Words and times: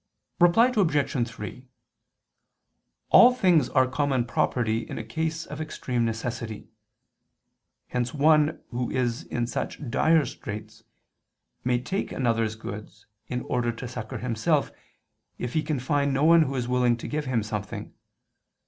Reply 0.39 0.73
Obj. 0.75 1.27
3: 1.29 1.67
All 3.11 3.35
things 3.35 3.69
are 3.69 3.85
common 3.87 4.25
property 4.25 4.79
in 4.79 4.97
a 4.97 5.03
case 5.03 5.45
of 5.45 5.61
extreme 5.61 6.03
necessity. 6.05 6.69
Hence 7.89 8.11
one 8.11 8.61
who 8.71 8.89
is 8.89 9.25
in 9.25 9.45
such 9.45 9.91
dire 9.91 10.25
straits 10.25 10.81
may 11.63 11.79
take 11.79 12.11
another's 12.11 12.55
goods 12.55 13.05
in 13.27 13.41
order 13.41 13.71
to 13.73 13.87
succor 13.87 14.17
himself, 14.17 14.71
if 15.37 15.53
he 15.53 15.61
can 15.61 15.79
find 15.79 16.11
no 16.11 16.23
one 16.23 16.41
who 16.41 16.55
is 16.55 16.67
willing 16.67 16.97
to 16.97 17.07
give 17.07 17.25
him 17.25 17.43
something. 17.43 17.93